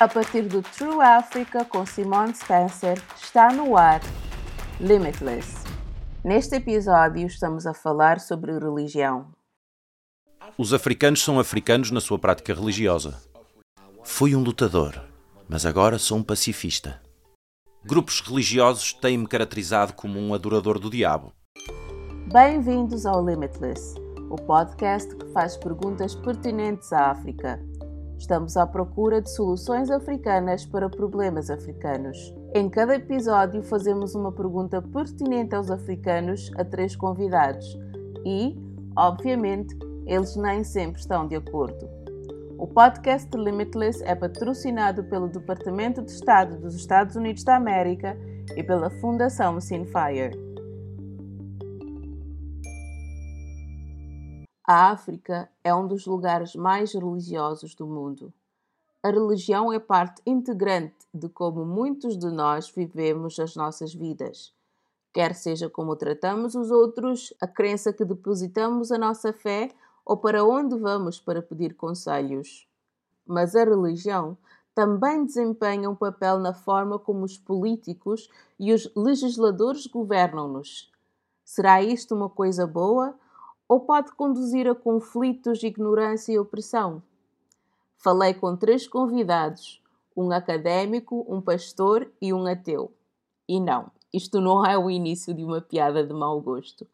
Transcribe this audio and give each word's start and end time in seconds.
A 0.00 0.06
partir 0.06 0.42
do 0.42 0.62
True 0.62 1.00
Africa 1.00 1.64
com 1.64 1.84
Simone 1.84 2.32
Spencer, 2.32 3.02
está 3.20 3.52
no 3.52 3.76
ar 3.76 4.00
Limitless. 4.80 5.64
Neste 6.24 6.54
episódio 6.54 7.26
estamos 7.26 7.66
a 7.66 7.74
falar 7.74 8.20
sobre 8.20 8.56
religião. 8.56 9.26
Os 10.56 10.72
africanos 10.72 11.20
são 11.20 11.40
africanos 11.40 11.90
na 11.90 12.00
sua 12.00 12.16
prática 12.16 12.54
religiosa. 12.54 13.20
Fui 14.04 14.36
um 14.36 14.42
lutador, 14.44 14.94
mas 15.48 15.66
agora 15.66 15.98
sou 15.98 16.18
um 16.18 16.22
pacifista. 16.22 17.02
Grupos 17.84 18.20
religiosos 18.20 18.92
têm-me 18.92 19.26
caracterizado 19.26 19.94
como 19.94 20.16
um 20.20 20.32
adorador 20.32 20.78
do 20.78 20.88
diabo. 20.88 21.32
Bem-vindos 22.32 23.04
ao 23.04 23.26
Limitless, 23.26 23.96
o 24.30 24.36
podcast 24.36 25.12
que 25.16 25.26
faz 25.32 25.56
perguntas 25.56 26.14
pertinentes 26.14 26.92
à 26.92 27.10
África. 27.10 27.60
Estamos 28.18 28.56
à 28.56 28.66
procura 28.66 29.22
de 29.22 29.30
soluções 29.30 29.90
africanas 29.90 30.66
para 30.66 30.90
problemas 30.90 31.50
africanos. 31.50 32.34
Em 32.52 32.68
cada 32.68 32.96
episódio, 32.96 33.62
fazemos 33.62 34.14
uma 34.14 34.32
pergunta 34.32 34.82
pertinente 34.82 35.54
aos 35.54 35.70
africanos 35.70 36.50
a 36.56 36.64
três 36.64 36.96
convidados 36.96 37.78
e, 38.26 38.58
obviamente, 38.96 39.78
eles 40.04 40.34
nem 40.34 40.64
sempre 40.64 41.00
estão 41.00 41.28
de 41.28 41.36
acordo. 41.36 41.88
O 42.58 42.66
podcast 42.66 43.30
Limitless 43.36 44.02
é 44.02 44.16
patrocinado 44.16 45.04
pelo 45.04 45.28
Departamento 45.28 46.02
de 46.02 46.10
Estado 46.10 46.58
dos 46.58 46.74
Estados 46.74 47.14
Unidos 47.14 47.44
da 47.44 47.54
América 47.54 48.18
e 48.56 48.64
pela 48.64 48.90
Fundação 48.90 49.60
Sinfire. 49.60 50.47
A 54.70 54.90
África 54.90 55.48
é 55.64 55.74
um 55.74 55.86
dos 55.86 56.04
lugares 56.04 56.54
mais 56.54 56.92
religiosos 56.92 57.74
do 57.74 57.86
mundo. 57.86 58.30
A 59.02 59.08
religião 59.08 59.72
é 59.72 59.78
parte 59.78 60.20
integrante 60.26 61.06
de 61.14 61.26
como 61.26 61.64
muitos 61.64 62.18
de 62.18 62.30
nós 62.30 62.68
vivemos 62.68 63.40
as 63.40 63.56
nossas 63.56 63.94
vidas. 63.94 64.52
Quer 65.10 65.34
seja 65.34 65.70
como 65.70 65.96
tratamos 65.96 66.54
os 66.54 66.70
outros, 66.70 67.32
a 67.40 67.46
crença 67.46 67.94
que 67.94 68.04
depositamos 68.04 68.92
a 68.92 68.98
nossa 68.98 69.32
fé 69.32 69.70
ou 70.04 70.18
para 70.18 70.44
onde 70.44 70.76
vamos 70.76 71.18
para 71.18 71.40
pedir 71.40 71.74
conselhos. 71.74 72.68
Mas 73.26 73.56
a 73.56 73.64
religião 73.64 74.36
também 74.74 75.24
desempenha 75.24 75.88
um 75.88 75.96
papel 75.96 76.38
na 76.38 76.52
forma 76.52 76.98
como 76.98 77.24
os 77.24 77.38
políticos 77.38 78.28
e 78.60 78.74
os 78.74 78.92
legisladores 78.94 79.86
governam-nos. 79.86 80.92
Será 81.42 81.82
isto 81.82 82.14
uma 82.14 82.28
coisa 82.28 82.66
boa 82.66 83.18
ou 83.68 83.80
pode 83.80 84.12
conduzir 84.12 84.66
a 84.66 84.74
conflitos, 84.74 85.62
ignorância 85.62 86.32
e 86.32 86.38
opressão. 86.38 87.02
Falei 87.98 88.32
com 88.32 88.56
três 88.56 88.88
convidados, 88.88 89.82
um 90.16 90.32
académico, 90.32 91.26
um 91.28 91.40
pastor 91.40 92.10
e 92.20 92.32
um 92.32 92.46
ateu. 92.46 92.90
E 93.46 93.60
não, 93.60 93.90
isto 94.12 94.40
não 94.40 94.64
é 94.64 94.78
o 94.78 94.90
início 94.90 95.34
de 95.34 95.44
uma 95.44 95.60
piada 95.60 96.02
de 96.04 96.14
mau 96.14 96.40
gosto. 96.40 96.86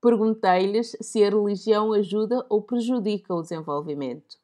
Perguntei-lhes 0.00 0.96
se 1.00 1.22
a 1.22 1.30
religião 1.30 1.92
ajuda 1.92 2.46
ou 2.48 2.62
prejudica 2.62 3.34
o 3.34 3.42
desenvolvimento. 3.42 4.38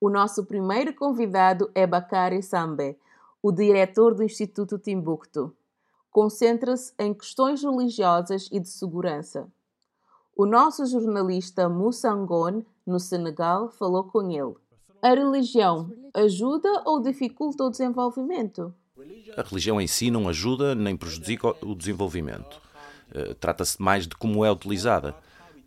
O 0.00 0.10
nosso 0.10 0.44
primeiro 0.44 0.94
convidado 0.94 1.70
é 1.74 1.86
Bakari 1.86 2.42
Sambe, 2.42 2.98
o 3.40 3.52
diretor 3.52 4.14
do 4.14 4.22
Instituto 4.22 4.78
Timbuktu. 4.78 5.54
Concentra-se 6.10 6.92
em 6.98 7.14
questões 7.14 7.62
religiosas 7.62 8.48
e 8.50 8.58
de 8.58 8.68
segurança. 8.68 9.48
O 10.34 10.46
nosso 10.46 10.86
jornalista 10.86 11.68
Moussangon, 11.68 12.62
no 12.86 12.98
Senegal, 12.98 13.68
falou 13.68 14.04
com 14.04 14.30
ele. 14.30 14.54
A 15.02 15.10
religião 15.10 15.92
ajuda 16.14 16.68
ou 16.86 17.02
dificulta 17.02 17.64
o 17.64 17.70
desenvolvimento? 17.70 18.74
A 19.36 19.42
religião 19.42 19.78
em 19.78 19.86
si 19.86 20.10
não 20.10 20.30
ajuda 20.30 20.74
nem 20.74 20.96
prejudica 20.96 21.54
o 21.62 21.74
desenvolvimento. 21.74 22.62
Eh, 23.14 23.34
trata-se 23.38 23.80
mais 23.80 24.06
de 24.06 24.16
como 24.16 24.42
é 24.42 24.50
utilizada. 24.50 25.14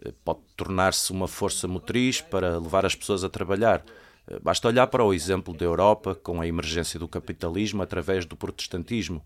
Eh, 0.03 0.11
pode 0.23 0.39
tornar-se 0.57 1.11
uma 1.11 1.27
força 1.27 1.67
motriz 1.67 2.19
para 2.19 2.57
levar 2.57 2.87
as 2.87 2.95
pessoas 2.95 3.23
a 3.23 3.29
trabalhar. 3.29 3.85
Eh, 4.27 4.39
basta 4.41 4.67
olhar 4.67 4.87
para 4.87 5.03
o 5.03 5.13
exemplo 5.13 5.55
da 5.55 5.63
Europa 5.63 6.15
com 6.15 6.41
a 6.41 6.47
emergência 6.47 6.99
do 6.99 7.07
capitalismo 7.07 7.83
através 7.83 8.25
do 8.25 8.35
protestantismo. 8.35 9.23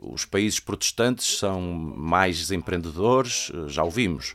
Os 0.00 0.24
países 0.24 0.58
protestantes 0.58 1.38
são 1.38 1.60
mais 1.60 2.50
empreendedores, 2.50 3.52
já 3.68 3.84
o 3.84 3.90
vimos. 3.90 4.34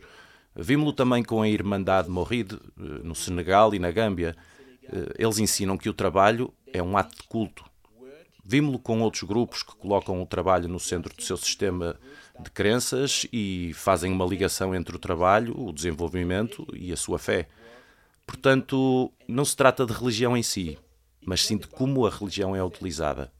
Vimos-lo 0.59 0.91
também 0.91 1.23
com 1.23 1.41
a 1.41 1.47
Irmandade 1.47 2.09
Morride, 2.09 2.55
eh, 2.55 2.81
no 3.03 3.13
Senegal 3.13 3.75
e 3.75 3.79
na 3.79 3.91
Gâmbia. 3.91 4.35
Eh, 4.83 5.13
eles 5.19 5.37
ensinam 5.37 5.77
que 5.77 5.87
o 5.87 5.93
trabalho 5.93 6.51
é 6.73 6.81
um 6.81 6.97
ato 6.97 7.15
de 7.15 7.23
culto. 7.23 7.63
Vimos-lo 8.43 8.79
com 8.79 9.01
outros 9.01 9.23
grupos 9.23 9.61
que 9.61 9.75
colocam 9.75 10.21
o 10.21 10.25
trabalho 10.25 10.67
no 10.67 10.79
centro 10.79 11.15
do 11.15 11.21
seu 11.21 11.37
sistema 11.37 11.99
de 12.39 12.49
crenças 12.49 13.27
e 13.31 13.71
fazem 13.75 14.11
uma 14.11 14.25
ligação 14.25 14.73
entre 14.73 14.95
o 14.95 14.99
trabalho, 14.99 15.53
o 15.59 15.71
desenvolvimento 15.71 16.65
e 16.73 16.91
a 16.91 16.97
sua 16.97 17.19
fé. 17.19 17.47
Portanto, 18.25 19.11
não 19.27 19.45
se 19.45 19.55
trata 19.55 19.85
de 19.85 19.93
religião 19.93 20.35
em 20.35 20.43
si, 20.43 20.77
mas 21.25 21.45
sim 21.45 21.57
de 21.57 21.67
como 21.67 22.05
a 22.05 22.09
religião 22.09 22.55
é 22.55 22.63
utilizada. 22.63 23.31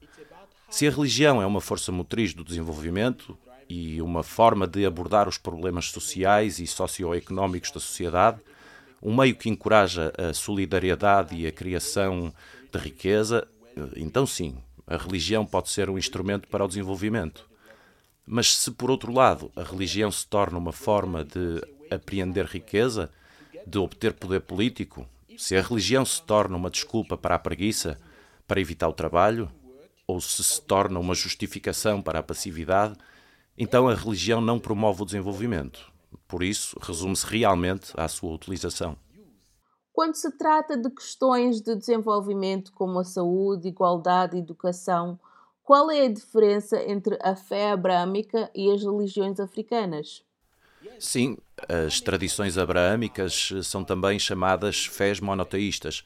Se 0.70 0.86
a 0.86 0.90
religião 0.90 1.40
é 1.40 1.46
uma 1.46 1.60
força 1.60 1.90
motriz 1.90 2.34
do 2.34 2.44
desenvolvimento, 2.44 3.36
e 3.68 4.00
uma 4.00 4.22
forma 4.22 4.66
de 4.66 4.86
abordar 4.86 5.28
os 5.28 5.38
problemas 5.38 5.90
sociais 5.90 6.58
e 6.58 6.66
socioeconómicos 6.66 7.70
da 7.70 7.80
sociedade, 7.80 8.40
um 9.02 9.14
meio 9.14 9.36
que 9.36 9.48
encoraja 9.48 10.12
a 10.16 10.32
solidariedade 10.32 11.36
e 11.36 11.46
a 11.46 11.52
criação 11.52 12.32
de 12.72 12.78
riqueza, 12.78 13.46
então 13.96 14.26
sim, 14.26 14.56
a 14.86 14.96
religião 14.96 15.44
pode 15.44 15.68
ser 15.68 15.90
um 15.90 15.98
instrumento 15.98 16.48
para 16.48 16.64
o 16.64 16.68
desenvolvimento. 16.68 17.48
Mas 18.26 18.56
se, 18.56 18.70
por 18.70 18.90
outro 18.90 19.12
lado, 19.12 19.50
a 19.54 19.62
religião 19.62 20.10
se 20.10 20.26
torna 20.26 20.58
uma 20.58 20.72
forma 20.72 21.24
de 21.24 21.62
apreender 21.90 22.46
riqueza, 22.46 23.10
de 23.66 23.78
obter 23.78 24.12
poder 24.14 24.40
político, 24.40 25.06
se 25.36 25.56
a 25.56 25.62
religião 25.62 26.04
se 26.04 26.20
torna 26.22 26.56
uma 26.56 26.70
desculpa 26.70 27.16
para 27.16 27.36
a 27.36 27.38
preguiça, 27.38 27.98
para 28.46 28.60
evitar 28.60 28.88
o 28.88 28.92
trabalho, 28.92 29.50
ou 30.06 30.20
se 30.20 30.42
se 30.42 30.60
torna 30.60 30.98
uma 30.98 31.14
justificação 31.14 32.02
para 32.02 32.18
a 32.18 32.22
passividade, 32.22 32.94
então 33.58 33.88
a 33.88 33.94
religião 33.94 34.40
não 34.40 34.58
promove 34.58 35.02
o 35.02 35.04
desenvolvimento. 35.04 35.92
Por 36.26 36.42
isso, 36.42 36.78
resume-se 36.80 37.26
realmente 37.26 37.92
à 37.96 38.06
sua 38.06 38.32
utilização. 38.32 38.96
Quando 39.92 40.14
se 40.14 40.30
trata 40.38 40.76
de 40.76 40.88
questões 40.90 41.60
de 41.60 41.74
desenvolvimento 41.74 42.72
como 42.72 43.00
a 43.00 43.04
saúde, 43.04 43.66
igualdade 43.66 44.38
educação, 44.38 45.18
qual 45.64 45.90
é 45.90 46.06
a 46.06 46.12
diferença 46.12 46.80
entre 46.88 47.18
a 47.20 47.34
fé 47.34 47.72
abraâmica 47.72 48.48
e 48.54 48.70
as 48.70 48.82
religiões 48.82 49.40
africanas? 49.40 50.22
Sim, 51.00 51.36
as 51.68 52.00
tradições 52.00 52.56
abraâmicas 52.56 53.50
são 53.64 53.82
também 53.82 54.18
chamadas 54.18 54.86
fés 54.86 55.20
monoteístas. 55.20 56.04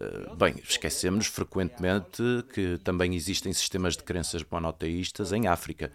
Eh, 0.00 0.34
bem, 0.36 0.54
esquecemos 0.62 1.26
frequentemente 1.26 2.22
que 2.52 2.78
também 2.78 3.14
existem 3.14 3.52
sistemas 3.52 3.96
de 3.96 4.04
crenças 4.04 4.44
monoteístas 4.48 5.32
em 5.32 5.48
África. 5.48 5.92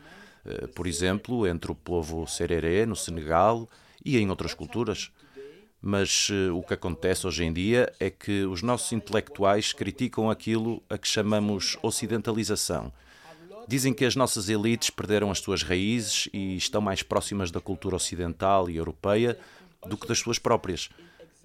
Eh, 0.49 0.67
por 0.67 0.87
exemplo, 0.87 1.45
entre 1.45 1.71
o 1.71 1.75
povo 1.75 2.25
sererê, 2.25 2.85
no 2.85 2.95
Senegal, 2.95 3.69
e 4.03 4.17
em 4.17 4.29
outras 4.29 4.53
culturas. 4.53 5.11
Mas 5.81 6.29
uh, 6.29 6.57
o 6.57 6.63
que 6.63 6.73
acontece 6.73 7.25
hoje 7.25 7.43
em 7.45 7.53
dia 7.53 7.93
é 7.99 8.09
que 8.09 8.43
os 8.45 8.61
nossos 8.61 8.91
intelectuais 8.91 9.71
criticam 9.71 10.29
aquilo 10.29 10.83
a 10.89 10.97
que 10.97 11.07
chamamos 11.07 11.77
ocidentalização. 11.81 12.91
Dizem 13.65 13.93
que 13.93 14.03
as 14.03 14.15
nossas 14.15 14.49
elites 14.49 14.89
perderam 14.89 15.31
as 15.31 15.39
suas 15.39 15.63
raízes 15.63 16.27
e 16.33 16.57
estão 16.57 16.81
mais 16.81 17.03
próximas 17.03 17.51
da 17.51 17.61
cultura 17.61 17.95
ocidental 17.95 18.69
e 18.69 18.75
europeia 18.75 19.37
do 19.87 19.95
que 19.95 20.07
das 20.07 20.19
suas 20.19 20.39
próprias. 20.39 20.89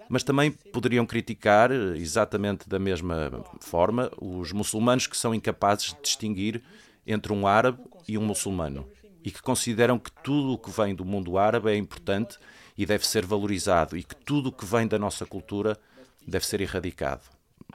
Mas 0.09 0.25
também 0.25 0.51
poderiam 0.51 1.07
criticar, 1.07 1.71
eh, 1.71 1.97
exatamente 1.97 2.69
da 2.69 2.79
mesma 2.79 3.45
forma, 3.61 4.11
os 4.21 4.53
muçulmanos 4.53 5.07
que 5.07 5.17
são 5.17 5.35
incapazes 5.35 5.95
de 5.95 6.03
distinguir 6.03 6.63
entre 7.07 7.33
um 7.33 7.47
árabe 7.47 7.83
e 8.09 8.17
um 8.19 8.25
muçulmano 8.25 8.89
e 9.25 9.31
que 9.31 9.41
consideram 9.41 9.99
que 9.99 10.13
tudo 10.23 10.53
o 10.53 10.59
que 10.59 10.71
vem 10.71 10.95
do 10.95 11.05
mundo 11.05 11.39
árabe 11.39 11.71
é 11.71 11.77
importante 11.77 12.39
e 12.77 12.85
deve 12.85 13.07
ser 13.07 13.25
valorizado 13.25 13.97
e 13.97 14.03
que 14.03 14.15
tudo 14.15 14.51
o 14.51 14.53
que 14.53 14.67
vem 14.67 14.87
da 14.87 14.99
nossa 14.99 15.25
cultura 15.25 15.79
deve 16.27 16.45
ser 16.45 16.61
erradicado. 16.61 17.23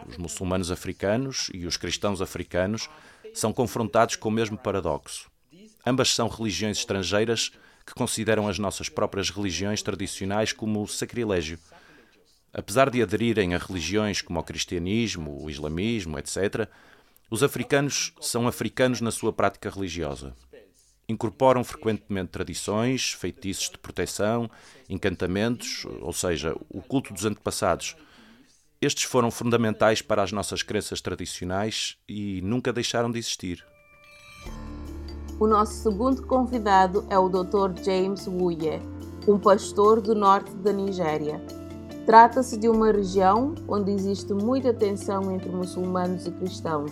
Os 0.07 0.17
muçulmanos 0.17 0.71
africanos 0.71 1.49
e 1.53 1.65
os 1.65 1.75
cristãos 1.75 2.21
africanos 2.21 2.87
são 3.33 3.51
confrontados 3.51 4.15
com 4.15 4.29
o 4.29 4.31
mesmo 4.31 4.57
paradoxo. 4.57 5.29
Ambas 5.85 6.13
são 6.13 6.27
religiões 6.27 6.77
estrangeiras 6.77 7.51
que 7.85 7.95
consideram 7.95 8.47
as 8.47 8.59
nossas 8.59 8.87
próprias 8.87 9.31
religiões 9.31 9.81
tradicionais 9.81 10.53
como 10.53 10.87
sacrilégio. 10.87 11.57
Apesar 12.53 12.89
de 12.89 13.01
aderirem 13.01 13.55
a 13.55 13.57
religiões 13.57 14.21
como 14.21 14.39
o 14.39 14.43
cristianismo, 14.43 15.43
o 15.43 15.49
islamismo, 15.49 16.19
etc., 16.19 16.69
os 17.29 17.43
africanos 17.43 18.11
são 18.19 18.47
africanos 18.47 19.01
na 19.01 19.11
sua 19.11 19.31
prática 19.31 19.69
religiosa. 19.69 20.33
Incorporam 21.07 21.63
frequentemente 21.63 22.29
tradições, 22.29 23.13
feitiços 23.13 23.69
de 23.69 23.77
proteção, 23.77 24.49
encantamentos, 24.89 25.85
ou 26.01 26.13
seja, 26.13 26.55
o 26.69 26.81
culto 26.81 27.13
dos 27.13 27.25
antepassados. 27.25 27.95
Estes 28.81 29.03
foram 29.03 29.29
fundamentais 29.29 30.01
para 30.01 30.23
as 30.23 30.31
nossas 30.31 30.63
crenças 30.63 31.01
tradicionais 31.01 31.97
e 32.07 32.41
nunca 32.41 32.73
deixaram 32.73 33.11
de 33.11 33.19
existir. 33.19 33.65
O 35.39 35.47
nosso 35.47 35.83
segundo 35.83 36.25
convidado 36.25 37.05
é 37.09 37.17
o 37.17 37.29
Dr. 37.29 37.83
James 37.83 38.27
Wuye, 38.27 38.81
um 39.27 39.37
pastor 39.37 40.01
do 40.01 40.15
norte 40.15 40.53
da 40.55 40.73
Nigéria. 40.73 41.41
Trata-se 42.05 42.57
de 42.57 42.67
uma 42.67 42.91
região 42.91 43.53
onde 43.67 43.91
existe 43.91 44.33
muita 44.33 44.73
tensão 44.73 45.31
entre 45.31 45.49
muçulmanos 45.49 46.25
e 46.25 46.31
cristãos. 46.31 46.91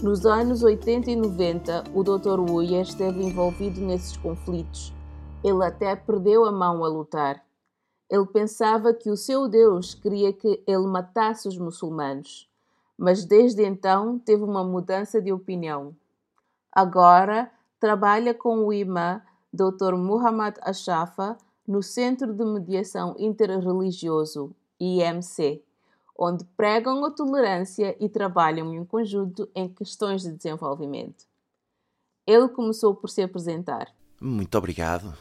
Nos 0.00 0.24
anos 0.24 0.62
80 0.62 1.10
e 1.10 1.16
90, 1.16 1.86
o 1.92 2.04
Dr. 2.04 2.38
Wuye 2.38 2.80
esteve 2.80 3.20
envolvido 3.20 3.80
nesses 3.80 4.16
conflitos. 4.16 4.94
Ele 5.42 5.64
até 5.64 5.96
perdeu 5.96 6.44
a 6.44 6.52
mão 6.52 6.84
a 6.84 6.88
lutar. 6.88 7.44
Ele 8.08 8.24
pensava 8.26 8.94
que 8.94 9.10
o 9.10 9.16
seu 9.16 9.48
Deus 9.48 9.94
queria 9.94 10.32
que 10.32 10.62
ele 10.68 10.86
matasse 10.86 11.48
os 11.48 11.58
muçulmanos, 11.58 12.48
mas 12.96 13.24
desde 13.24 13.64
então 13.64 14.20
teve 14.20 14.44
uma 14.44 14.62
mudança 14.62 15.20
de 15.20 15.32
opinião. 15.32 15.96
Agora 16.70 17.50
trabalha 17.80 18.32
com 18.32 18.64
o 18.64 18.72
imã 18.72 19.20
Dr. 19.52 19.96
Muhammad 19.96 20.58
Ashafa 20.62 21.36
no 21.66 21.82
Centro 21.82 22.32
de 22.32 22.44
Mediação 22.44 23.16
Interreligioso, 23.18 24.54
IMC, 24.78 25.60
onde 26.18 26.44
pregam 26.56 27.04
a 27.04 27.10
tolerância 27.10 27.96
e 28.00 28.08
trabalham 28.08 28.74
em 28.74 28.84
conjunto 28.84 29.48
em 29.54 29.68
questões 29.68 30.22
de 30.22 30.32
desenvolvimento. 30.32 31.24
Ele 32.26 32.48
começou 32.48 32.94
por 32.94 33.08
se 33.08 33.22
apresentar. 33.22 33.88
Muito 34.20 34.58
obrigado. 34.58 35.14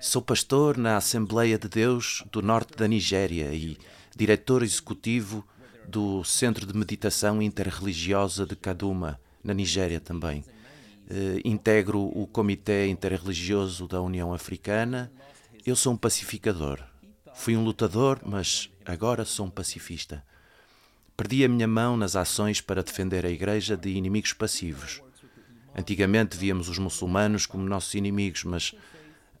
Sou 0.00 0.20
pastor 0.20 0.76
na 0.76 0.96
Assembleia 0.96 1.58
de 1.58 1.68
Deus 1.68 2.22
do 2.30 2.42
Norte 2.42 2.76
da 2.76 2.86
Nigéria 2.86 3.52
e 3.52 3.78
diretor 4.14 4.62
executivo 4.62 5.44
do 5.88 6.22
Centro 6.22 6.66
de 6.66 6.76
Meditação 6.76 7.40
Interreligiosa 7.40 8.44
de 8.44 8.54
Kaduma, 8.54 9.18
na 9.42 9.54
Nigéria 9.54 9.98
também. 9.98 10.44
Uh, 11.10 11.40
integro 11.42 12.00
o 12.00 12.26
Comitê 12.26 12.86
Interreligioso 12.88 13.88
da 13.88 14.00
União 14.00 14.32
Africana 14.34 15.10
eu 15.68 15.76
sou 15.76 15.92
um 15.92 15.96
pacificador. 15.98 16.82
Fui 17.38 17.56
um 17.56 17.62
lutador, 17.62 18.18
mas 18.26 18.68
agora 18.84 19.24
sou 19.24 19.46
um 19.46 19.50
pacifista. 19.50 20.24
Perdi 21.16 21.44
a 21.44 21.48
minha 21.48 21.68
mão 21.68 21.96
nas 21.96 22.16
ações 22.16 22.60
para 22.60 22.82
defender 22.82 23.24
a 23.24 23.30
Igreja 23.30 23.76
de 23.76 23.90
inimigos 23.90 24.32
passivos. 24.32 25.00
Antigamente 25.72 26.36
víamos 26.36 26.68
os 26.68 26.78
muçulmanos 26.78 27.46
como 27.46 27.62
nossos 27.62 27.94
inimigos, 27.94 28.42
mas 28.42 28.74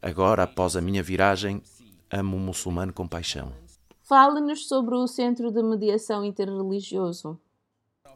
agora, 0.00 0.44
após 0.44 0.76
a 0.76 0.80
minha 0.80 1.02
viragem, 1.02 1.60
amo 2.08 2.36
o 2.36 2.40
muçulmano 2.40 2.92
com 2.92 3.06
paixão. 3.06 3.52
Fale-nos 4.04 4.68
sobre 4.68 4.94
o 4.94 5.08
Centro 5.08 5.50
de 5.50 5.60
Mediação 5.60 6.24
Interreligioso. 6.24 7.36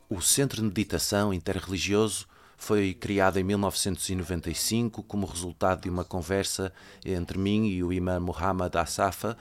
O 0.08 0.20
Centro 0.22 0.58
de 0.58 0.68
Meditação 0.68 1.34
Interreligioso 1.34 2.28
foi 2.56 2.94
criado 2.94 3.38
em 3.38 3.42
1995 3.42 5.02
como 5.02 5.26
resultado 5.26 5.82
de 5.82 5.90
uma 5.90 6.04
conversa 6.04 6.72
entre 7.04 7.36
mim 7.36 7.66
e 7.66 7.82
o 7.82 7.92
imã 7.92 8.20
Muhammad 8.20 8.76
Asafa, 8.76 9.36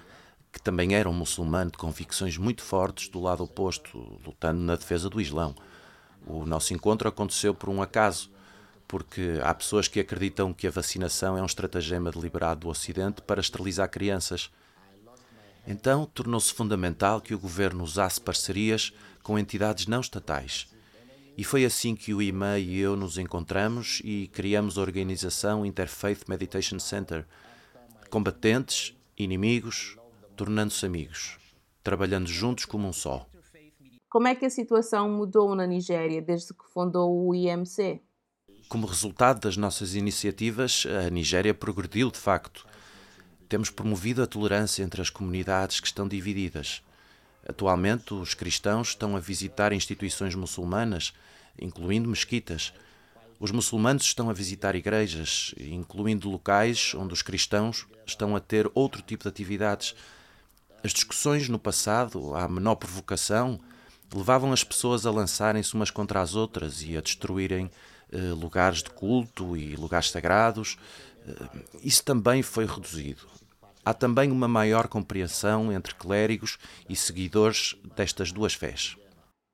que 0.51 0.61
também 0.61 0.95
era 0.95 1.09
um 1.09 1.13
muçulmano 1.13 1.71
de 1.71 1.77
convicções 1.77 2.37
muito 2.37 2.61
fortes 2.61 3.07
do 3.07 3.19
lado 3.19 3.43
oposto, 3.43 4.19
lutando 4.25 4.61
na 4.61 4.75
defesa 4.75 5.09
do 5.09 5.21
Islão. 5.21 5.55
O 6.25 6.45
nosso 6.45 6.73
encontro 6.73 7.07
aconteceu 7.07 7.53
por 7.53 7.69
um 7.69 7.81
acaso, 7.81 8.29
porque 8.87 9.39
há 9.43 9.53
pessoas 9.53 9.87
que 9.87 9.99
acreditam 9.99 10.53
que 10.53 10.67
a 10.67 10.71
vacinação 10.71 11.37
é 11.37 11.41
um 11.41 11.45
estratagema 11.45 12.11
deliberado 12.11 12.61
do 12.61 12.69
Ocidente 12.69 13.21
para 13.21 13.39
esterilizar 13.39 13.89
crianças. 13.89 14.51
Então, 15.65 16.05
tornou-se 16.05 16.53
fundamental 16.53 17.21
que 17.21 17.33
o 17.33 17.39
governo 17.39 17.83
usasse 17.83 18.19
parcerias 18.19 18.93
com 19.23 19.39
entidades 19.39 19.87
não 19.87 20.01
estatais 20.01 20.67
e 21.37 21.43
foi 21.43 21.65
assim 21.65 21.95
que 21.95 22.13
o 22.13 22.21
IMA 22.21 22.59
e 22.59 22.77
eu 22.77 22.95
nos 22.95 23.17
encontramos 23.17 24.01
e 24.03 24.27
criamos 24.27 24.77
a 24.77 24.81
organização 24.81 25.65
Interfaith 25.65 26.25
Meditation 26.27 26.77
Center. 26.77 27.25
Combatentes, 28.09 28.93
inimigos, 29.17 29.97
tornando-se 30.41 30.83
amigos, 30.83 31.37
trabalhando 31.83 32.27
juntos 32.27 32.65
como 32.65 32.87
um 32.87 32.91
só. 32.91 33.29
Como 34.09 34.27
é 34.27 34.33
que 34.33 34.43
a 34.43 34.49
situação 34.49 35.07
mudou 35.07 35.53
na 35.53 35.67
Nigéria 35.67 36.19
desde 36.19 36.51
que 36.51 36.65
fundou 36.73 37.27
o 37.27 37.35
IMC? 37.35 38.01
Como 38.67 38.87
resultado 38.87 39.41
das 39.41 39.55
nossas 39.55 39.93
iniciativas, 39.93 40.87
a 41.05 41.11
Nigéria 41.11 41.53
progrediu 41.53 42.09
de 42.09 42.17
facto. 42.17 42.65
Temos 43.47 43.69
promovido 43.69 44.23
a 44.23 44.25
tolerância 44.25 44.81
entre 44.81 44.99
as 44.99 45.11
comunidades 45.11 45.79
que 45.79 45.85
estão 45.85 46.07
divididas. 46.07 46.81
Atualmente, 47.47 48.15
os 48.15 48.33
cristãos 48.33 48.87
estão 48.87 49.15
a 49.15 49.19
visitar 49.19 49.71
instituições 49.71 50.33
muçulmanas, 50.33 51.13
incluindo 51.61 52.09
mesquitas. 52.09 52.73
Os 53.39 53.51
muçulmanos 53.51 54.05
estão 54.05 54.27
a 54.27 54.33
visitar 54.33 54.75
igrejas, 54.75 55.53
incluindo 55.59 56.31
locais 56.31 56.95
onde 56.95 57.13
os 57.13 57.21
cristãos 57.21 57.85
estão 58.07 58.35
a 58.35 58.39
ter 58.39 58.71
outro 58.73 59.03
tipo 59.03 59.21
de 59.21 59.29
atividades. 59.29 59.93
As 60.83 60.91
discussões 60.91 61.47
no 61.47 61.59
passado, 61.59 62.33
à 62.35 62.47
menor 62.47 62.75
provocação, 62.75 63.59
levavam 64.13 64.51
as 64.51 64.63
pessoas 64.63 65.05
a 65.05 65.11
lançarem-se 65.11 65.73
umas 65.75 65.91
contra 65.91 66.21
as 66.21 66.35
outras 66.35 66.81
e 66.81 66.97
a 66.97 67.01
destruírem 67.01 67.69
eh, 68.11 68.17
lugares 68.31 68.81
de 68.81 68.89
culto 68.89 69.55
e 69.55 69.75
lugares 69.75 70.09
sagrados. 70.09 70.77
Eh, 71.25 71.59
isso 71.83 72.03
também 72.03 72.41
foi 72.41 72.65
reduzido. 72.65 73.27
Há 73.85 73.93
também 73.93 74.31
uma 74.31 74.47
maior 74.47 74.87
compreensão 74.87 75.71
entre 75.71 75.95
clérigos 75.95 76.57
e 76.89 76.95
seguidores 76.95 77.75
destas 77.95 78.31
duas 78.31 78.53
fés. 78.53 78.97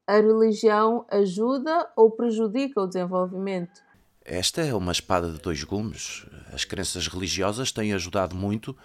A 0.07 0.15
religião 0.15 1.05
ajuda 1.09 1.89
ou 1.95 2.09
prejudica 2.11 2.81
o 2.81 2.87
desenvolvimento? 2.87 3.81
Esta 4.23 4.61
é 4.61 4.73
uma 4.73 4.91
espada 4.91 5.29
de 5.31 5.39
dois 5.39 5.63
gumes. 5.63 6.25
As 6.51 6.65
crenças 6.65 7.07
religiosas 7.07 7.71
têm 7.71 7.93
ajudado 7.93 8.35
muito 8.35 8.75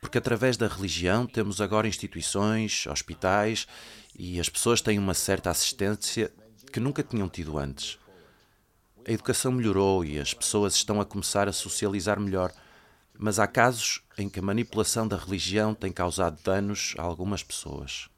porque 0.00 0.18
através 0.18 0.56
da 0.56 0.66
religião 0.66 1.26
temos 1.26 1.60
agora 1.60 1.86
instituições, 1.86 2.86
hospitais 2.86 3.66
e 4.18 4.40
as 4.40 4.48
pessoas 4.48 4.80
têm 4.80 4.98
uma 4.98 5.14
certa 5.14 5.50
assistência 5.50 6.32
que 6.72 6.80
nunca 6.80 7.02
tinham 7.02 7.28
tido 7.28 7.58
antes. 7.58 7.98
A 9.06 9.12
educação 9.12 9.52
melhorou 9.52 10.04
e 10.04 10.18
as 10.18 10.32
pessoas 10.34 10.74
estão 10.74 11.00
a 11.00 11.04
começar 11.04 11.48
a 11.48 11.52
socializar 11.52 12.20
melhor. 12.20 12.52
Mas 13.18 13.38
há 13.38 13.46
casos 13.46 14.02
em 14.16 14.28
que 14.28 14.38
a 14.38 14.42
manipulação 14.42 15.06
da 15.06 15.16
religião 15.16 15.74
tem 15.74 15.92
causado 15.92 16.42
danos 16.42 16.94
a 16.96 17.02
algumas 17.02 17.42
pessoas. 17.42 18.08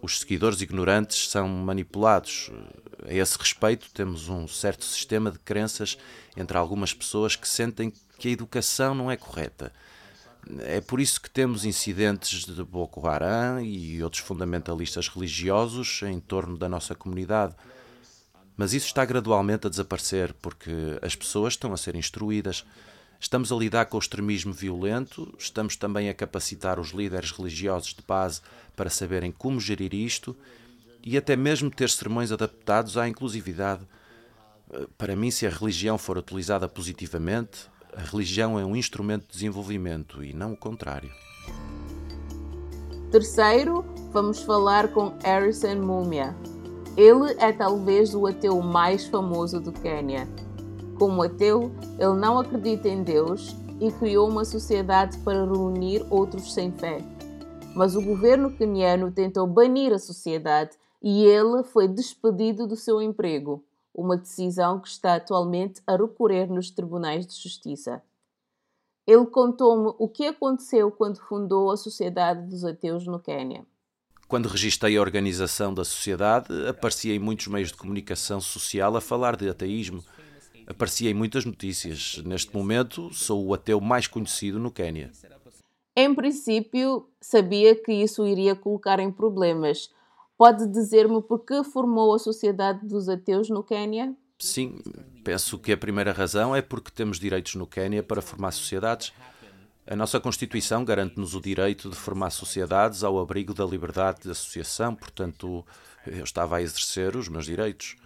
Os 0.00 0.20
seguidores 0.20 0.60
ignorantes 0.60 1.28
são 1.28 1.48
manipulados. 1.48 2.50
A 3.04 3.12
esse 3.12 3.36
respeito, 3.38 3.90
temos 3.92 4.28
um 4.28 4.46
certo 4.46 4.84
sistema 4.84 5.30
de 5.30 5.38
crenças 5.38 5.98
entre 6.36 6.56
algumas 6.56 6.94
pessoas 6.94 7.34
que 7.34 7.48
sentem 7.48 7.92
que 8.18 8.28
a 8.28 8.30
educação 8.30 8.94
não 8.94 9.10
é 9.10 9.16
correta. 9.16 9.72
É 10.60 10.80
por 10.80 11.00
isso 11.00 11.20
que 11.20 11.28
temos 11.28 11.64
incidentes 11.64 12.44
de 12.44 12.62
Boko 12.62 13.06
Haram 13.06 13.60
e 13.60 14.02
outros 14.02 14.22
fundamentalistas 14.22 15.08
religiosos 15.08 16.02
em 16.04 16.20
torno 16.20 16.56
da 16.56 16.68
nossa 16.68 16.94
comunidade. 16.94 17.54
Mas 18.56 18.72
isso 18.72 18.86
está 18.86 19.04
gradualmente 19.04 19.66
a 19.66 19.70
desaparecer 19.70 20.32
porque 20.34 20.70
as 21.02 21.16
pessoas 21.16 21.54
estão 21.54 21.72
a 21.72 21.76
ser 21.76 21.96
instruídas. 21.96 22.64
Estamos 23.18 23.50
a 23.50 23.56
lidar 23.56 23.86
com 23.86 23.96
o 23.96 24.00
extremismo 24.00 24.52
violento, 24.52 25.34
estamos 25.38 25.74
também 25.74 26.08
a 26.08 26.14
capacitar 26.14 26.78
os 26.78 26.90
líderes 26.90 27.32
religiosos 27.32 27.92
de 27.94 28.02
base 28.06 28.40
para 28.76 28.90
saberem 28.90 29.32
como 29.32 29.58
gerir 29.58 29.94
isto 29.94 30.36
e 31.02 31.16
até 31.16 31.34
mesmo 31.34 31.70
ter 31.70 31.90
sermões 31.90 32.30
adaptados 32.30 32.96
à 32.96 33.08
inclusividade. 33.08 33.82
Para 34.98 35.16
mim, 35.16 35.30
se 35.30 35.46
a 35.46 35.50
religião 35.50 35.96
for 35.96 36.18
utilizada 36.18 36.68
positivamente, 36.68 37.68
a 37.94 38.00
religião 38.00 38.58
é 38.58 38.64
um 38.64 38.74
instrumento 38.74 39.26
de 39.26 39.32
desenvolvimento 39.32 40.24
e 40.24 40.32
não 40.32 40.52
o 40.52 40.56
contrário. 40.56 41.10
Terceiro, 43.10 43.84
vamos 44.12 44.40
falar 44.40 44.88
com 44.88 45.12
Harrison 45.22 45.76
Mumia. 45.76 46.34
Ele 46.96 47.34
é 47.38 47.52
talvez 47.52 48.14
o 48.14 48.26
ateu 48.26 48.60
mais 48.62 49.06
famoso 49.06 49.60
do 49.60 49.72
Quênia 49.72 50.26
como 50.98 51.22
ateu, 51.22 51.70
ele 51.98 52.14
não 52.14 52.38
acredita 52.38 52.88
em 52.88 53.02
Deus 53.02 53.54
e 53.80 53.92
criou 53.92 54.28
uma 54.28 54.44
sociedade 54.44 55.18
para 55.18 55.44
reunir 55.44 56.04
outros 56.10 56.54
sem 56.54 56.72
fé. 56.72 56.98
Mas 57.74 57.94
o 57.94 58.02
governo 58.02 58.50
queniano 58.50 59.12
tentou 59.12 59.46
banir 59.46 59.92
a 59.92 59.98
sociedade 59.98 60.76
e 61.02 61.24
ele 61.24 61.62
foi 61.62 61.86
despedido 61.86 62.66
do 62.66 62.76
seu 62.76 63.02
emprego, 63.02 63.62
uma 63.96 64.16
decisão 64.16 64.78
que 64.80 64.88
está 64.88 65.14
atualmente 65.14 65.80
a 65.86 65.96
recorrer 65.96 66.46
nos 66.46 66.70
tribunais 66.70 67.26
de 67.26 67.34
justiça. 67.34 68.02
Ele 69.06 69.26
contou-me 69.26 69.94
o 69.98 70.08
que 70.08 70.26
aconteceu 70.26 70.90
quando 70.90 71.20
fundou 71.20 71.70
a 71.70 71.76
Sociedade 71.76 72.46
dos 72.46 72.64
Ateus 72.64 73.06
no 73.06 73.18
Quênia. 73.20 73.64
Quando 74.28 74.48
registrei 74.48 74.96
a 74.96 75.00
organização 75.00 75.72
da 75.72 75.84
sociedade, 75.84 76.48
aparecia 76.68 77.14
em 77.14 77.18
muitos 77.18 77.46
meios 77.46 77.68
de 77.68 77.76
comunicação 77.76 78.40
social 78.40 78.96
a 78.96 79.00
falar 79.00 79.36
de 79.36 79.48
ateísmo 79.48 80.02
aparecia 80.66 81.10
em 81.10 81.14
muitas 81.14 81.44
notícias. 81.44 82.20
Neste 82.24 82.54
momento, 82.54 83.12
sou 83.14 83.46
o 83.46 83.54
ateu 83.54 83.80
mais 83.80 84.06
conhecido 84.06 84.58
no 84.58 84.70
Quênia. 84.70 85.10
Em 85.96 86.14
princípio, 86.14 87.08
sabia 87.20 87.74
que 87.74 87.92
isso 87.92 88.26
iria 88.26 88.54
colocar 88.54 88.98
em 88.98 89.10
problemas. 89.10 89.90
Pode 90.36 90.66
dizer-me 90.66 91.22
por 91.22 91.40
que 91.40 91.64
formou 91.64 92.14
a 92.14 92.18
Sociedade 92.18 92.86
dos 92.86 93.08
Ateus 93.08 93.48
no 93.48 93.62
Quênia? 93.62 94.14
Sim, 94.38 94.78
penso 95.24 95.58
que 95.58 95.72
a 95.72 95.76
primeira 95.78 96.12
razão 96.12 96.54
é 96.54 96.60
porque 96.60 96.90
temos 96.90 97.18
direitos 97.18 97.54
no 97.54 97.66
Quênia 97.66 98.02
para 98.02 98.20
formar 98.20 98.52
sociedades. 98.52 99.14
A 99.86 99.96
nossa 99.96 100.20
Constituição 100.20 100.84
garante-nos 100.84 101.34
o 101.34 101.40
direito 101.40 101.88
de 101.88 101.96
formar 101.96 102.30
sociedades 102.30 103.02
ao 103.02 103.18
abrigo 103.18 103.54
da 103.54 103.64
liberdade 103.64 104.22
de 104.24 104.30
associação, 104.30 104.94
portanto, 104.94 105.64
eu 106.06 106.24
estava 106.24 106.56
a 106.56 106.62
exercer 106.62 107.16
os 107.16 107.28
meus 107.28 107.46
direitos. 107.46 107.96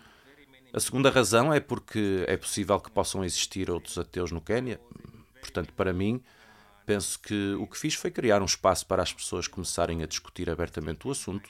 A 0.72 0.78
segunda 0.78 1.10
razão 1.10 1.52
é 1.52 1.58
porque 1.58 2.24
é 2.28 2.36
possível 2.36 2.78
que 2.78 2.92
possam 2.92 3.24
existir 3.24 3.68
outros 3.70 3.98
ateus 3.98 4.30
no 4.30 4.40
Quênia. 4.40 4.80
Portanto, 5.40 5.72
para 5.72 5.92
mim, 5.92 6.22
penso 6.86 7.18
que 7.18 7.54
o 7.54 7.66
que 7.66 7.76
fiz 7.76 7.94
foi 7.94 8.12
criar 8.12 8.40
um 8.40 8.44
espaço 8.44 8.86
para 8.86 9.02
as 9.02 9.12
pessoas 9.12 9.48
começarem 9.48 10.02
a 10.04 10.06
discutir 10.06 10.48
abertamente 10.48 11.08
o 11.08 11.10
assunto. 11.10 11.48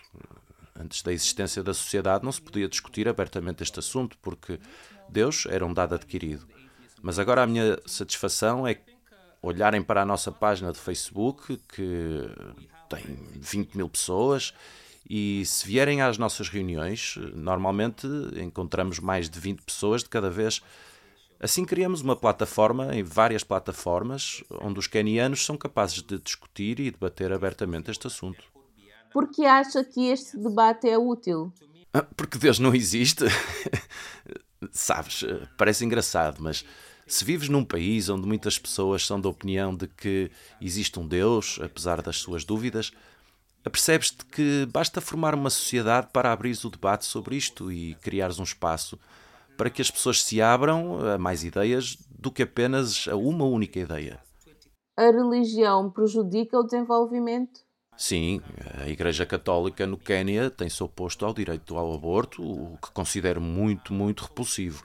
Antes 0.80 1.02
da 1.02 1.12
existência 1.12 1.62
da 1.62 1.74
sociedade 1.74 2.24
não 2.24 2.32
se 2.32 2.40
podia 2.40 2.68
discutir 2.68 3.06
abertamente 3.06 3.62
este 3.62 3.78
assunto, 3.78 4.16
porque 4.22 4.58
Deus 5.08 5.46
era 5.46 5.66
um 5.66 5.74
dado 5.74 5.94
adquirido. 5.94 6.46
Mas 7.02 7.18
agora 7.18 7.42
a 7.42 7.46
minha 7.46 7.78
satisfação 7.86 8.66
é 8.66 8.80
olharem 9.42 9.82
para 9.82 10.02
a 10.02 10.06
nossa 10.06 10.32
página 10.32 10.72
de 10.72 10.78
Facebook, 10.78 11.58
que 11.68 12.30
tem 12.88 13.02
20 13.36 13.76
mil 13.76 13.88
pessoas, 13.88 14.54
e 15.08 15.44
se 15.44 15.66
vierem 15.66 16.02
às 16.02 16.16
nossas 16.16 16.48
reuniões, 16.48 17.16
normalmente 17.34 18.06
encontramos 18.36 18.98
mais 18.98 19.28
de 19.28 19.38
20 19.38 19.62
pessoas 19.62 20.02
de 20.02 20.08
cada 20.08 20.30
vez. 20.30 20.62
Assim 21.38 21.64
criamos 21.64 22.00
uma 22.00 22.14
plataforma 22.14 22.94
em 22.94 23.02
várias 23.02 23.42
plataformas 23.42 24.44
onde 24.62 24.78
os 24.78 24.86
kenianos 24.86 25.44
são 25.44 25.56
capazes 25.56 26.02
de 26.02 26.18
discutir 26.18 26.78
e 26.80 26.90
debater 26.90 27.32
abertamente 27.32 27.90
este 27.90 28.06
assunto. 28.06 28.49
Por 29.12 29.30
que 29.30 29.44
acha 29.44 29.82
que 29.84 30.08
este 30.08 30.36
debate 30.38 30.88
é 30.88 30.96
útil? 30.96 31.52
Ah, 31.92 32.02
porque 32.16 32.38
Deus 32.38 32.58
não 32.58 32.74
existe. 32.74 33.24
Sabes, 34.70 35.24
parece 35.56 35.84
engraçado, 35.84 36.36
mas 36.40 36.64
se 37.06 37.24
vives 37.24 37.48
num 37.48 37.64
país 37.64 38.08
onde 38.08 38.26
muitas 38.26 38.58
pessoas 38.58 39.04
são 39.04 39.20
da 39.20 39.28
opinião 39.28 39.74
de 39.74 39.88
que 39.88 40.30
existe 40.60 41.00
um 41.00 41.06
Deus, 41.06 41.58
apesar 41.60 42.00
das 42.02 42.18
suas 42.18 42.44
dúvidas, 42.44 42.92
apercebes-te 43.64 44.24
que 44.26 44.66
basta 44.72 45.00
formar 45.00 45.34
uma 45.34 45.50
sociedade 45.50 46.08
para 46.12 46.32
abrir 46.32 46.56
o 46.64 46.70
debate 46.70 47.04
sobre 47.04 47.36
isto 47.36 47.72
e 47.72 47.94
criares 47.96 48.38
um 48.38 48.44
espaço 48.44 48.98
para 49.56 49.68
que 49.68 49.82
as 49.82 49.90
pessoas 49.90 50.22
se 50.22 50.40
abram 50.40 51.04
a 51.06 51.18
mais 51.18 51.44
ideias 51.44 51.98
do 52.08 52.30
que 52.30 52.44
apenas 52.44 53.06
a 53.08 53.16
uma 53.16 53.44
única 53.44 53.78
ideia. 53.78 54.20
A 54.96 55.10
religião 55.10 55.90
prejudica 55.90 56.58
o 56.58 56.62
desenvolvimento? 56.62 57.60
Sim, 58.00 58.40
a 58.82 58.88
Igreja 58.88 59.26
Católica 59.26 59.86
no 59.86 59.98
Quênia 59.98 60.48
tem-se 60.48 60.82
oposto 60.82 61.26
ao 61.26 61.34
direito 61.34 61.76
ao 61.76 61.92
aborto, 61.92 62.42
o 62.42 62.78
que 62.78 62.90
considero 62.92 63.42
muito, 63.42 63.92
muito 63.92 64.24
repulsivo. 64.24 64.82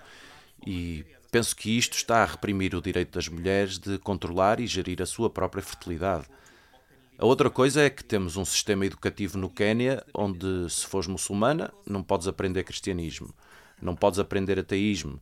E 0.68 1.06
penso 1.32 1.56
que 1.56 1.78
isto 1.78 1.94
está 1.94 2.24
a 2.24 2.26
reprimir 2.26 2.76
o 2.76 2.82
direito 2.82 3.14
das 3.14 3.30
mulheres 3.30 3.80
de 3.80 3.98
controlar 4.00 4.60
e 4.60 4.68
gerir 4.68 5.02
a 5.02 5.06
sua 5.06 5.30
própria 5.30 5.64
fertilidade. 5.64 6.26
A 7.18 7.26
outra 7.26 7.50
coisa 7.50 7.84
é 7.84 7.90
que 7.90 8.04
temos 8.04 8.36
um 8.36 8.44
sistema 8.44 8.86
educativo 8.86 9.38
no 9.38 9.50
Quênia 9.50 10.04
onde, 10.14 10.70
se 10.70 10.86
fores 10.86 11.08
muçulmana, 11.08 11.74
não 11.86 12.04
podes 12.04 12.28
aprender 12.28 12.66
cristianismo, 12.66 13.34
não 13.82 13.96
podes 13.96 14.20
aprender 14.20 14.60
ateísmo, 14.60 15.22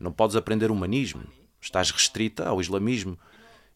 não 0.00 0.12
podes 0.12 0.34
aprender 0.34 0.70
humanismo, 0.70 1.24
estás 1.60 1.90
restrita 1.90 2.48
ao 2.48 2.58
islamismo 2.58 3.18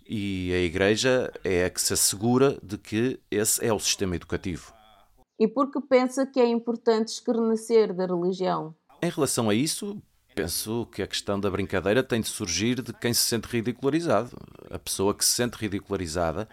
e 0.09 0.51
a 0.55 0.59
Igreja 0.59 1.31
é 1.45 1.67
a 1.67 1.71
que 1.71 1.81
se 1.81 1.93
assegura 1.93 2.59
de 2.63 2.79
que 2.79 3.21
esse 3.31 3.65
é 3.65 3.73
o 3.73 3.79
sistema 3.79 4.17
educativo. 4.17 4.73
E 5.39 5.47
por 5.47 5.71
que 5.71 5.81
pensa 5.81 6.27
que 6.27 6.41
é 6.41 6.47
importante 6.47 7.09
escarnecer 7.09 7.93
da 7.93 8.07
religião? 8.07 8.75
Em 9.03 9.11
relação 9.11 9.51
a 9.51 9.55
isso, 9.55 10.03
penso 10.35 10.87
que 10.87 11.03
a 11.03 11.07
questão 11.07 11.39
da 11.39 11.51
brincadeira 11.51 12.03
tem 12.03 12.21
de 12.21 12.29
surgir 12.29 12.83
de 12.83 12.93
quem 12.93 13.13
se 13.13 13.23
sente 13.23 13.47
ridicularizado. 13.47 14.37
A 14.71 14.79
pessoa 14.79 15.15
que 15.15 15.25
se 15.25 15.33
sente 15.33 15.57
ridicularizada 15.57 16.49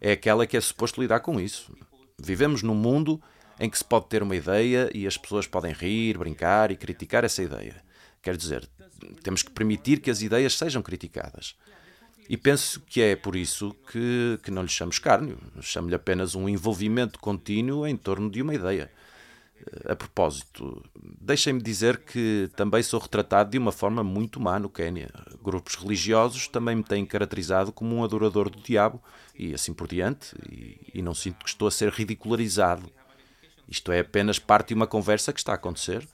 é 0.00 0.12
aquela 0.12 0.46
que 0.46 0.56
é 0.56 0.60
suposto 0.60 1.00
lidar 1.00 1.20
com 1.20 1.40
isso. 1.40 1.72
Vivemos 2.18 2.62
num 2.62 2.74
mundo 2.74 3.22
em 3.58 3.70
que 3.70 3.78
se 3.78 3.84
pode 3.84 4.06
ter 4.08 4.22
uma 4.22 4.36
ideia 4.36 4.90
e 4.92 5.06
as 5.06 5.16
pessoas 5.16 5.46
podem 5.46 5.72
rir, 5.72 6.18
brincar 6.18 6.70
e 6.70 6.76
criticar 6.76 7.24
essa 7.24 7.42
ideia. 7.42 7.82
Quer 8.20 8.36
dizer, 8.36 8.68
temos 9.22 9.42
que 9.42 9.50
permitir 9.50 10.00
que 10.00 10.10
as 10.10 10.20
ideias 10.20 10.58
sejam 10.58 10.82
criticadas. 10.82 11.56
E 12.28 12.36
penso 12.36 12.80
que 12.80 13.00
é 13.00 13.14
por 13.14 13.36
isso 13.36 13.74
que, 13.90 14.38
que 14.42 14.50
não 14.50 14.62
lhe 14.62 14.68
chamo 14.68 14.90
escárnio, 14.90 15.38
chamo-lhe 15.60 15.94
apenas 15.94 16.34
um 16.34 16.48
envolvimento 16.48 17.18
contínuo 17.18 17.86
em 17.86 17.96
torno 17.96 18.30
de 18.30 18.42
uma 18.42 18.54
ideia. 18.54 18.90
A 19.88 19.96
propósito, 19.96 20.84
deixem-me 21.20 21.62
dizer 21.62 21.98
que 21.98 22.50
também 22.54 22.82
sou 22.82 23.00
retratado 23.00 23.50
de 23.50 23.58
uma 23.58 23.72
forma 23.72 24.04
muito 24.04 24.38
má 24.38 24.58
no 24.58 24.68
Quênia. 24.68 25.08
Grupos 25.42 25.76
religiosos 25.76 26.46
também 26.46 26.76
me 26.76 26.82
têm 26.82 27.06
caracterizado 27.06 27.72
como 27.72 27.96
um 27.96 28.04
adorador 28.04 28.50
do 28.50 28.60
diabo 28.60 29.02
e 29.34 29.54
assim 29.54 29.72
por 29.72 29.88
diante, 29.88 30.36
e, 30.50 30.78
e 30.94 31.02
não 31.02 31.14
sinto 31.14 31.42
que 31.42 31.48
estou 31.48 31.68
a 31.68 31.70
ser 31.70 31.90
ridicularizado. 31.90 32.90
Isto 33.68 33.92
é 33.92 34.00
apenas 34.00 34.38
parte 34.38 34.68
de 34.68 34.74
uma 34.74 34.86
conversa 34.86 35.32
que 35.32 35.40
está 35.40 35.52
a 35.52 35.56
acontecer. 35.56 36.06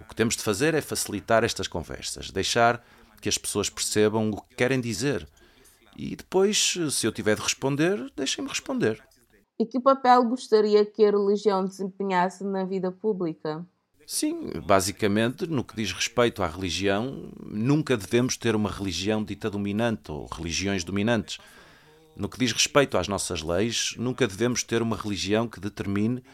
O 0.00 0.08
que 0.08 0.14
temos 0.14 0.36
de 0.36 0.42
fazer 0.42 0.74
é 0.74 0.80
facilitar 0.80 1.44
estas 1.44 1.68
conversas, 1.68 2.30
deixar 2.30 2.84
que 3.20 3.28
as 3.28 3.38
pessoas 3.38 3.68
percebam 3.68 4.30
o 4.30 4.40
que 4.40 4.56
querem 4.56 4.80
dizer. 4.80 5.28
E 5.96 6.16
depois, 6.16 6.74
se 6.90 7.06
eu 7.06 7.12
tiver 7.12 7.36
de 7.36 7.42
responder, 7.42 8.10
deixem-me 8.16 8.48
responder. 8.48 9.02
E 9.58 9.66
que 9.66 9.78
papel 9.78 10.24
gostaria 10.24 10.86
que 10.86 11.04
a 11.04 11.10
religião 11.10 11.64
desempenhasse 11.64 12.42
na 12.42 12.64
vida 12.64 12.90
pública? 12.90 13.66
Sim, 14.06 14.50
basicamente, 14.64 15.46
no 15.46 15.62
que 15.62 15.76
diz 15.76 15.92
respeito 15.92 16.42
à 16.42 16.48
religião, 16.48 17.30
nunca 17.40 17.96
devemos 17.96 18.36
ter 18.36 18.56
uma 18.56 18.70
religião 18.70 19.22
dita 19.22 19.50
dominante 19.50 20.10
ou 20.10 20.26
religiões 20.26 20.82
dominantes. 20.82 21.38
No 22.16 22.28
que 22.28 22.38
diz 22.38 22.52
respeito 22.52 22.98
às 22.98 23.06
nossas 23.06 23.42
leis, 23.42 23.94
nunca 23.96 24.26
devemos 24.26 24.64
ter 24.64 24.82
uma 24.82 24.96
religião 24.96 25.46
que 25.46 25.60
determine 25.60 26.24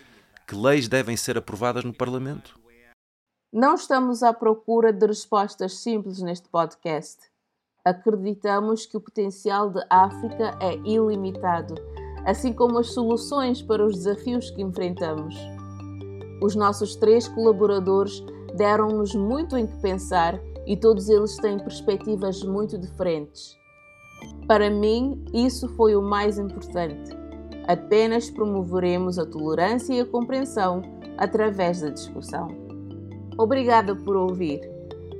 que 0.46 0.54
leis 0.54 0.88
devem 0.88 1.16
ser 1.16 1.36
aprovadas 1.36 1.84
no 1.84 1.92
Parlamento. 1.92 2.58
Não 3.56 3.74
estamos 3.74 4.22
à 4.22 4.34
procura 4.34 4.92
de 4.92 5.06
respostas 5.06 5.78
simples 5.78 6.20
neste 6.20 6.46
podcast. 6.46 7.16
Acreditamos 7.82 8.84
que 8.84 8.98
o 8.98 9.00
potencial 9.00 9.70
de 9.70 9.82
África 9.88 10.58
é 10.60 10.74
ilimitado, 10.84 11.74
assim 12.26 12.52
como 12.52 12.78
as 12.78 12.92
soluções 12.92 13.62
para 13.62 13.82
os 13.82 13.94
desafios 13.94 14.50
que 14.50 14.60
enfrentamos. 14.60 15.34
Os 16.42 16.54
nossos 16.54 16.96
três 16.96 17.28
colaboradores 17.28 18.22
deram-nos 18.54 19.14
muito 19.14 19.56
em 19.56 19.66
que 19.66 19.80
pensar 19.80 20.38
e 20.66 20.76
todos 20.76 21.08
eles 21.08 21.34
têm 21.38 21.58
perspectivas 21.58 22.42
muito 22.42 22.76
diferentes. 22.76 23.56
Para 24.46 24.68
mim, 24.68 25.24
isso 25.32 25.66
foi 25.76 25.96
o 25.96 26.02
mais 26.02 26.36
importante. 26.38 27.10
Apenas 27.66 28.28
promoveremos 28.28 29.18
a 29.18 29.24
tolerância 29.24 29.94
e 29.94 30.00
a 30.02 30.06
compreensão 30.06 30.82
através 31.16 31.80
da 31.80 31.88
discussão. 31.88 32.65
Obrigada 33.38 33.94
por 33.94 34.16
ouvir. 34.16 34.60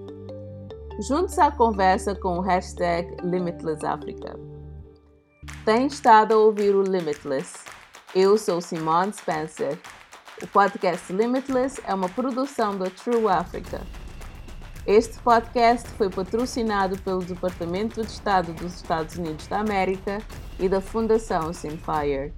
Junte-se 1.00 1.40
à 1.40 1.52
conversa 1.52 2.16
com 2.16 2.38
o 2.38 2.42
hashtag 2.42 3.16
LimitlessAfrica. 3.24 4.38
Tem 5.66 5.88
estado 5.88 6.34
a 6.34 6.38
ouvir 6.38 6.76
o 6.76 6.82
Limitless. 6.82 7.60
Eu 8.14 8.38
sou 8.38 8.62
Simone 8.62 9.14
Spencer. 9.14 9.80
O 10.42 10.48
podcast 10.48 11.12
Limitless 11.14 11.82
é 11.88 11.94
uma 11.94 12.10
produção 12.10 12.78
da 12.78 12.90
True 12.90 13.28
Africa. 13.28 13.82
Este 14.86 15.20
podcast 15.20 15.88
foi 15.90 16.10
patrocinado 16.10 16.98
pelo 17.04 17.24
Departamento 17.24 18.02
de 18.02 18.12
Estado 18.12 18.52
dos 18.54 18.78
Estados 18.78 19.16
Unidos 19.16 19.46
da 19.46 19.60
América 19.60 20.20
e 20.60 20.68
da 20.68 20.82
Fundação 20.82 21.54
Sinfire. 21.54 22.34